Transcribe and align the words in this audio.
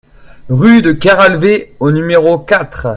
Rue 0.49 0.81
de 0.81 0.93
Keralvé 0.93 1.75
au 1.79 1.91
numéro 1.91 2.39
quatre 2.39 2.87